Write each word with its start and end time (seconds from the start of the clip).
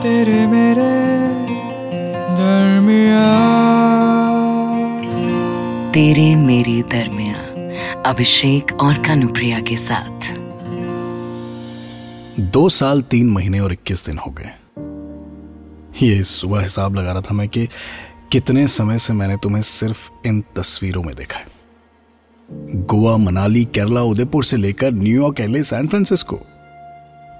तेरे 0.00 0.46
मेरे 0.46 0.90
दरमिया 2.36 3.24
तेरे 5.90 6.36
मेरे 6.36 6.82
दरमिया 6.82 7.36
अभिषेक 8.06 8.72
और 8.80 8.98
कनुप्रिया 8.98 9.60
के 9.60 9.76
साथ। 9.76 10.32
दो 12.40 12.68
साल 12.68 13.02
तीन 13.02 13.30
महीने 13.30 13.60
और 13.60 13.72
इक्कीस 13.72 14.06
दिन 14.06 14.18
हो 14.18 14.30
गए। 14.30 14.50
ये 16.06 16.22
सुबह 16.22 16.60
हिसाब 16.60 16.94
लगा 16.94 17.12
रहा 17.12 17.22
था 17.22 17.34
मैं 17.34 17.48
कि 17.48 17.68
कितने 18.32 18.68
समय 18.68 18.98
से 18.98 19.12
मैंने 19.12 19.36
तुम्हें 19.36 19.62
सिर्फ़ 19.62 20.10
इन 20.26 20.44
तस्वीरों 20.56 21.02
में 21.02 21.14
देखा 21.16 21.38
है। 21.38 21.46
गोवा 22.82 23.16
मनाली 23.16 23.64
केरला 23.64 24.02
उदयपुर 24.02 24.44
से 24.44 24.56
लेकर 24.56 24.92
न्यूयॉर्क 24.92 25.40
एले 25.40 25.62
सैन 25.62 25.86
फ्रांसिस्को। 25.86 26.40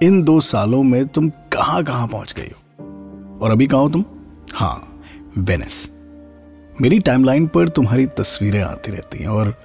इन 0.03 0.21
दो 0.21 0.39
सालों 0.39 0.83
में 0.83 1.07
तुम 1.07 1.31
कहाँ 1.61 1.83
कहाँ 1.83 2.07
पहुँच 2.07 2.33
गई 2.33 2.47
हो? 2.47 3.39
और 3.41 3.51
अभी 3.51 3.67
कहा 3.67 3.79
हो 3.79 3.89
तुम? 3.89 4.05
हाँ 4.53 5.03
वेनिस। 5.37 5.89
मेरी 6.81 6.99
टाइमलाइन 6.99 7.47
पर 7.47 7.69
तुम्हारी 7.69 8.05
तस्वीरें 8.05 8.61
आती 8.61 8.91
रहती 8.91 9.17
हैं 9.17 9.27
और 9.27 9.55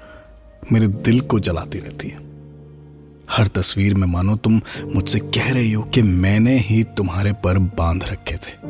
मेरे 0.73 0.87
दिल 0.87 1.21
को 1.21 1.41
जलाती 1.41 1.79
रहती 1.79 2.09
हैं। 2.09 2.19
हर 3.31 3.47
तस्वीर 3.47 3.95
में 3.95 4.07
मानो 4.07 4.37
तुम 4.37 4.61
मुझसे 4.95 5.19
कह 5.19 5.53
रही 5.53 5.73
हो 5.73 5.83
कि 5.83 6.03
मैंने 6.03 6.59
ही 6.59 6.85
तुम्हारे 6.85 7.33
पर 7.33 7.59
बाँध 7.59 8.05
रखे 8.05 8.37
थे। 8.37 8.67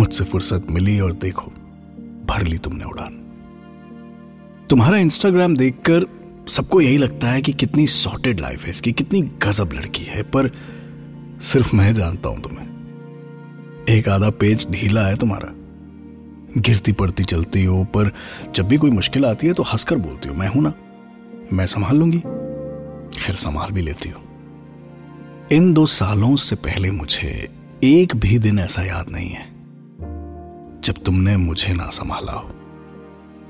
मुझसे 0.00 0.24
फुर्सत 0.24 0.66
मिली 0.70 1.00
और 1.00 1.12
देखो, 1.12 1.52
भर 2.26 2.42
ली 2.42 2.58
तुमने 2.58 2.84
उड़ान। 2.84 3.12
तुम्हारा 4.70 4.96
इंस्टाग्राम 4.96 5.56
देखकर 5.56 6.06
सबको 6.48 6.80
यही 6.80 6.98
लगता 6.98 7.28
है 7.28 7.42
कि 7.42 7.52
कितनी 7.52 7.86
सॉर्टेड 7.86 8.40
लाइफ 8.40 8.64
है, 8.64 8.70
इसकी 8.70 8.92
कितनी 8.92 9.20
गजब 9.22 9.70
लड़की 9.72 10.04
है, 10.04 10.22
पर 10.22 10.73
सिर्फ़ 11.44 11.76
मैं 11.76 11.92
जानता 11.94 12.28
हूँ 12.28 12.40
तुम्हें। 12.40 13.86
एक 13.88 14.08
आधा 14.08 14.30
पेज 14.30 14.66
ढीला 14.70 15.06
है 15.06 15.16
तुम्हारा। 15.16 15.48
गिरती 16.60 16.92
पड़ती 16.92 17.24
चलती 17.24 17.64
हो, 17.64 17.84
पर 17.84 18.12
जब 18.54 18.68
भी 18.68 18.76
कोई 18.76 18.90
मुश्किल 18.90 19.26
आती 19.26 19.46
है 19.46 19.52
तो 19.52 19.62
हंसकर 19.62 19.96
बोलती 19.96 20.28
हो, 20.28 20.34
मैं 20.34 20.48
हूँ 20.48 20.62
ना? 20.62 20.72
मैं 21.52 21.66
संभाल 21.66 21.96
लूँगी? 21.96 22.18
फिर 23.18 23.34
संभाल 23.34 23.70
भी 23.70 23.82
लेती 23.82 24.08
हो। 24.08 24.20
इन 25.52 25.72
दो 25.72 25.86
सालों 25.86 26.36
से 26.36 26.56
पहले 26.56 26.90
मुझे 26.90 27.48
एक 27.84 28.16
भी 28.16 28.38
दिन 28.38 28.58
ऐसा 28.58 28.82
याद 28.82 29.10
नहीं 29.10 29.30
है, 29.30 29.44
जब 30.80 31.02
तुमने 31.06 31.36
मुझे 31.36 31.74
ना 31.74 31.86
संभाला 31.86 32.32
हो। 32.32 32.48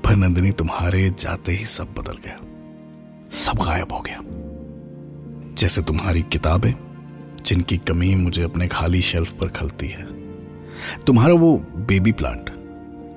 पर 0.03 0.15
नंदिनी, 0.15 0.51
तुम्हारे 0.51 1.09
जाते 1.09 1.51
ही 1.51 1.65
सब 1.65 1.93
बदल 1.97 2.17
गया। 2.25 2.39
सब 3.31 3.57
गायब 3.57 3.91
हो 3.91 3.99
गया। 3.99 4.21
जैसे 5.55 5.81
तुम्हारी 5.81 6.21
किताबें 6.21 6.84
जिनकी 7.45 7.77
कमी 7.77 8.13
मुझे 8.15 8.43
अपने 8.43 8.67
खाली 8.67 9.01
शेल्फ 9.01 9.31
पर 9.31 9.47
खलती 9.47 9.87
है। 9.87 10.05
तुम्हारा 11.01 11.33
वो 11.33 11.57
बेबी 11.87 12.11
प्लांट 12.11 12.49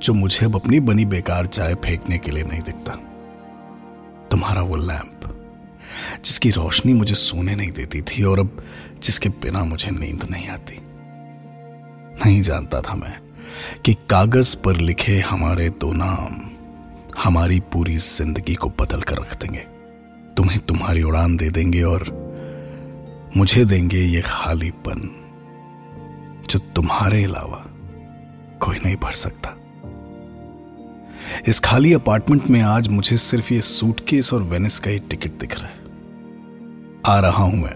जो 0.02 0.14
मुझे 0.14 0.46
अब 0.46 0.56
अपनी 0.56 0.80
बनी 0.80 1.04
बेकार 1.04 1.46
चाय 1.46 1.74
फेंकने 1.74 2.18
के 2.18 2.30
लिए 2.30 2.44
नहीं 2.44 2.60
दिखता। 2.60 2.92
तुम्हारा 4.30 4.62
वो 4.62 4.76
लैंप 4.76 5.20
जिसकी 6.24 6.50
रोशनी 6.50 6.92
मुझे 6.94 7.14
सोने 7.14 7.54
नहीं 7.54 7.70
देती 7.72 8.02
थी 8.02 8.22
और 8.22 8.38
अब 8.38 8.62
जिसके 9.02 9.28
बिना 9.28 9.64
मुझे 9.64 9.90
नींद 9.90 10.26
नहीं 10.30 10.48
आती। 10.48 10.78
नहीं 12.26 12.42
जानता 12.42 12.80
था 12.80 12.94
मैं 12.94 13.18
कि 13.84 13.94
कागज़ 14.10 14.56
पर 14.56 14.76
लिखे 14.76 15.18
हमारे 15.20 15.68
दो 15.70 15.92
नाम 15.92 16.40
हमारी 17.22 17.60
पूरी 17.72 17.96
ज़िंदगी 17.96 18.54
को 18.54 18.68
बदल 18.80 19.00
कर 19.00 19.16
रख 19.16 19.36
देंगे। 19.40 19.64
तुम्हें 20.36 20.58
तुम्हारी 20.58 21.02
उड़ान 21.02 21.36
दे 21.36 21.50
देंगे 21.50 21.82
और 21.82 22.27
मुझे 23.36 23.64
देंगे 23.64 23.98
ये 23.98 24.20
खालीपन 24.20 25.00
जो 26.50 26.58
तुम्हारे 26.76 27.22
अलावा 27.24 27.64
कोई 28.60 28.76
नहीं 28.76 28.96
भर 28.96 29.12
सकता। 29.12 29.54
इस 31.48 31.60
खाली 31.60 31.92
अपार्टमेंट 31.92 32.46
में 32.50 32.60
आज 32.62 32.88
मुझे 32.88 33.16
सिर्फ़ 33.16 33.52
ये 33.54 33.60
सूटकेस 33.60 34.32
और 34.32 34.42
वेनिस 34.42 34.78
का 34.78 34.90
ही 34.90 34.98
टिकट 34.98 35.38
दिख 35.40 35.58
रहा 35.58 35.68
है। 35.68 35.76
आ 37.06 37.18
रहा 37.20 37.42
हूँ 37.42 37.56
मैं। 37.56 37.74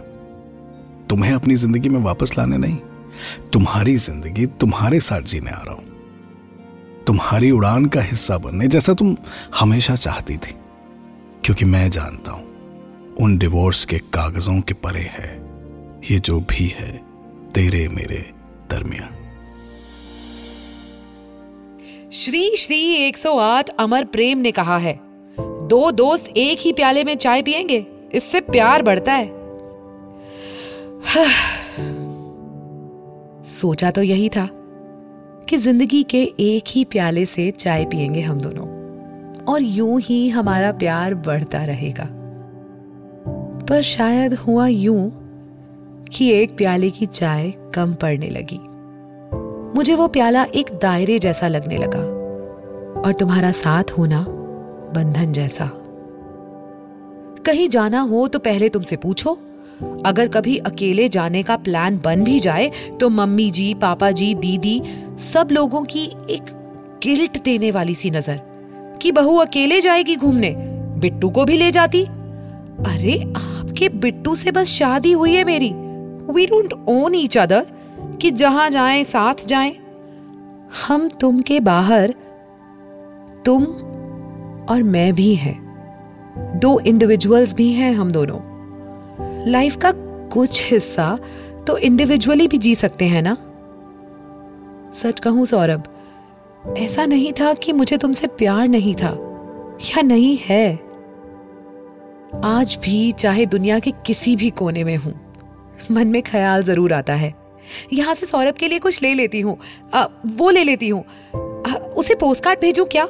तुम्हें 1.08 1.32
अपनी 1.32 1.54
ज़िंदगी 1.54 1.88
में 1.88 2.00
वापस 2.00 2.36
लाने 2.38 2.58
नहीं, 2.58 2.76
तुम्हारी 3.52 3.96
ज़िंदगी 3.96 4.46
तुम्हारे 4.46 5.00
साथ 5.00 5.22
जीने 5.22 5.50
आ 5.50 5.62
रहा 5.62 5.74
हूँ। 5.74 7.04
तुम्हारी 7.06 7.50
उड़ान 7.50 7.86
का 7.86 8.00
हिस्सा 8.00 8.38
बनने 8.38 8.68
जैसा 8.68 8.94
तुम 8.94 9.16
हमेशा 9.60 9.94
चाहती 9.96 10.36
थी, 10.36 10.54
क्योंकि 11.44 11.64
मैं 11.64 11.90
जानता 11.90 12.32
हूँ 12.32 12.51
उन 13.20 13.38
डिवोर्स 13.38 13.84
के 13.84 13.98
कागजों 13.98 14.60
के 14.60 14.74
परे 14.74 15.00
है। 15.00 15.42
ये 16.10 16.18
जो 16.18 16.40
भी 16.40 16.66
है, 16.66 17.00
तेरे 17.54 17.88
मेरे 17.88 18.32
दरमिया 18.70 19.08
श्री 22.12 22.56
श्री 22.56 22.96
108 22.96 23.68
अमर 23.68 24.04
प्रेम 24.04 24.38
ने 24.38 24.52
कहा 24.52 24.78
है, 24.78 25.00
दो 25.40 25.90
दोस्त 25.90 26.28
एक 26.36 26.58
ही 26.60 26.72
प्याले 26.72 27.04
में 27.04 27.16
चाय 27.16 27.42
पियेंगे, 27.42 27.86
इससे 28.14 28.40
प्यार 28.40 28.82
बढ़ता 28.82 29.12
है। 29.12 29.26
सोचा 33.60 33.90
तो 33.90 34.02
यही 34.02 34.28
था 34.28 34.48
कि 35.48 35.56
ज़िंदगी 35.56 36.02
के 36.02 36.32
एक 36.40 36.64
ही 36.68 36.84
प्याले 36.84 37.26
से 37.26 37.50
चाय 37.50 37.84
पियेंगे 37.84 38.20
हम 38.20 38.40
दोनों, 38.40 38.66
और 39.44 39.62
यूँ 39.62 40.00
ही 40.00 40.28
हमारा 40.28 40.72
प्यार 40.72 41.14
बढ़ता 41.14 41.64
रहेगा। 41.64 42.21
पर 43.72 43.82
शायद 43.82 44.34
हुआ 44.34 44.66
यूँ 44.66 45.10
कि 46.12 46.28
एक 46.32 46.56
प्याले 46.56 46.88
की 46.90 47.06
चाय 47.06 47.48
कम 47.74 47.94
पड़ने 47.94 48.28
लगी। 48.30 48.58
मुझे 49.76 49.94
वो 49.94 50.08
प्याला 50.08 50.42
एक 50.54 50.72
दायरे 50.82 51.18
जैसा 51.18 51.48
लगने 51.48 51.76
लगा 51.76 52.00
और 53.00 53.12
तुम्हारा 53.12 53.52
साथ 53.52 53.92
होना 53.98 54.24
बंधन 54.94 55.32
जैसा। 55.32 55.70
कहीं 57.46 57.68
जाना 57.68 58.00
हो 58.00 58.26
तो 58.28 58.38
पहले 58.38 58.68
तुमसे 58.68 58.96
पूछो। 58.96 59.32
अगर 60.06 60.28
कभी 60.28 60.56
अकेले 60.56 61.08
जाने 61.08 61.42
का 61.42 61.56
प्लान 61.56 62.00
बन 62.04 62.24
भी 62.24 62.38
जाए 62.40 62.70
तो 63.00 63.08
मम्मी 63.08 63.50
जी, 63.50 63.72
पापा 63.74 64.10
जी, 64.10 64.34
दीदी 64.34 64.82
सब 65.32 65.48
लोगों 65.52 65.82
की 65.84 66.04
एक 66.30 66.52
गिल्ट 67.02 67.42
देने 67.44 67.70
वाली 67.70 67.94
सी 67.94 68.10
नज़र 68.10 68.40
कि 69.02 69.12
बहू 69.12 69.36
अकेले 69.36 69.80
जाएगी 69.80 70.16
घूमने, 70.16 70.54
बिट्टू 70.98 71.30
को 71.30 71.44
भी 71.44 71.56
ले 71.56 71.70
जाती। 71.70 72.04
अरे 72.86 73.18
आपके 73.72 73.88
बिट्टू 73.88 74.34
से 74.34 74.50
बस 74.50 74.66
शादी 74.68 75.12
हुई 75.12 75.34
है 75.34 75.42
मेरी। 75.44 75.68
We 76.32 76.46
don't 76.46 76.72
own 76.88 77.14
each 77.14 77.36
other 77.38 77.66
कि 78.20 78.30
जहाँ 78.30 78.68
जाए, 78.70 79.04
साथ 79.04 79.46
जाएँ। 79.46 79.76
हम 80.88 81.08
तुम 81.08 81.40
के 81.40 81.60
बाहर, 81.60 82.14
तुम 83.44 83.64
और 84.68 84.82
मैं 84.82 85.14
भी 85.14 85.34
हैं। 85.34 86.58
दो 86.58 86.78
इंडिविजुअल्स 86.80 87.54
भी 87.54 87.72
हैं 87.72 87.92
हम 87.94 88.12
दोनों। 88.12 88.38
लाइफ 89.50 89.76
का 89.76 89.92
कुछ 90.28 90.62
हिस्सा 90.70 91.18
तो 91.66 91.78
इंडिविजुअली 91.78 92.48
भी 92.48 92.58
जी 92.58 92.74
सकते 92.74 93.04
हैं 93.04 93.22
ना? 93.22 93.36
सच 94.94 95.20
कहूँ 95.20 95.44
सौरभ, 95.46 95.82
ऐसा 96.78 97.06
नहीं 97.06 97.32
था 97.32 97.54
कि 97.54 97.72
मुझे 97.72 97.96
तुमसे 97.96 98.26
प्यार 98.26 98.68
नहीं 98.68 98.94
था, 98.94 99.16
या 99.90 100.02
नहीं 100.02 100.38
है। 100.46 100.91
आज 102.34 102.76
भी 102.82 103.12
चाहे 103.12 103.44
दुनिया 103.46 103.78
के 103.78 103.90
किसी 104.06 104.34
भी 104.36 104.50
कोने 104.50 104.84
में 104.84 104.96
हूँ। 104.96 105.12
मन 105.90 106.06
में 106.06 106.22
ख्याल 106.22 106.62
ज़रूर 106.62 106.92
आता 106.92 107.14
है। 107.14 107.32
यहाँ 107.92 108.14
से 108.14 108.26
सौरभ 108.26 108.54
के 108.54 108.68
लिए 108.68 108.78
कुछ 108.78 109.02
ले 109.02 109.12
लेती 109.14 109.40
हूँ। 109.40 109.56
वो 110.36 110.50
ले 110.50 110.64
लेती 110.64 110.88
हूँ। 110.88 111.04
उसे 111.96 112.14
पोस्ट 112.14 112.44
कार्ड 112.44 112.60
भेजू 112.60 112.84
क्या? 112.84 113.06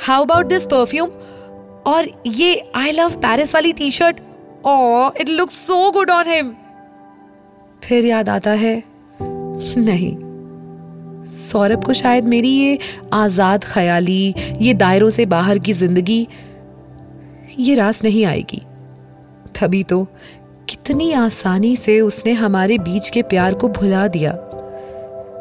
हाउ 0.00 0.24
अबाउट 0.24 0.46
दिस 0.46 0.66
परफ्यूम 0.66 1.10
और 1.86 2.08
ये 2.26 2.70
आई 2.76 2.90
लव 2.90 3.14
पेरिस 3.18 3.54
वाली 3.54 3.72
T 3.72 3.90
shirt 3.90 4.20
oh 4.66 5.10
it 5.20 5.28
look 5.28 5.50
so 5.50 5.90
good 5.90 6.10
on 6.10 6.28
him 6.28 6.54
फिर 7.84 8.06
याद 8.06 8.28
आता 8.28 8.50
है, 8.50 8.82
नहीं। 9.78 10.14
सौरभ 11.42 11.84
को 11.84 11.92
शायद 11.92 12.24
मेरी 12.24 12.48
ये 12.50 12.78
आज़ाद 13.12 13.64
ख्याली, 13.64 14.34
ये 14.60 14.74
दायरों 14.74 15.10
से 15.10 15.26
बाहर 15.26 15.58
की 15.58 15.72
ज़िंदगी 15.72 16.26
ये 17.58 17.74
रास 17.74 18.02
नहीं 18.04 18.24
आएगी। 18.24 18.62
तभी 19.60 19.82
तो 19.84 20.04
कितनी 20.68 21.12
आसानी 21.12 21.76
से 21.76 22.00
उसने 22.00 22.32
हमारे 22.32 22.78
बीच 22.78 23.10
के 23.10 23.22
प्यार 23.22 23.54
को 23.54 23.68
भुला 23.68 24.06
दिया, 24.08 24.32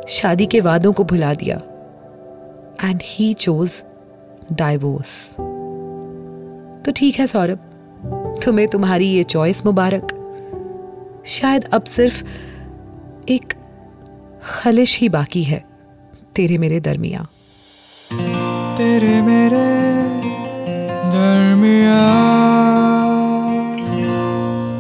शादी 0.10 0.46
के 0.46 0.60
वादों 0.60 0.94
को 0.94 1.04
भुला 1.04 1.34
दिया। 1.34 1.62
एंड 2.84 3.02
ही 3.04 3.34
चोज 3.34 3.82
डाइवोर्स 4.52 5.30
तो 6.86 6.92
ठीक 6.92 7.20
है 7.20 7.28
सौरभ, 7.28 7.60
तुम्हें 8.44 8.68
तुम्हारी 8.68 9.08
ये 9.08 9.24
चॉइस 9.24 9.66
मुबारक। 9.66 10.18
शायद 11.28 11.64
अब 11.74 11.84
सिर्फ़ 11.84 12.24
एक 13.30 13.54
खलिश 14.44 15.00
ही 15.00 15.10
बाकी 15.10 15.44
है, 15.44 15.64
तेरे 16.36 16.58
मेरे 16.58 16.80
दरमिया 16.80 17.28
तेरे 18.78 19.22
मेरे 19.22 20.01